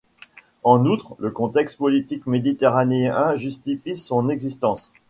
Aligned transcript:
En 0.63 0.83
outre, 0.87 1.13
le 1.19 1.29
contexte 1.29 1.77
politique 1.77 2.25
méditerranéen 2.25 3.35
justifie 3.35 3.95
son 3.95 4.29
existence. 4.29 4.91